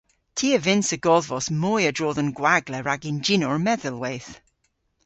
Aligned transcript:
Ty 0.37 0.47
a 0.57 0.59
vynnsa 0.65 0.97
godhvos 1.05 1.47
moy 1.61 1.83
a-dro 1.89 2.09
dhe'n 2.15 2.31
gwagla 2.37 2.79
rag 2.81 3.01
ynjynor 3.11 3.57
medhelweyth. 3.65 4.33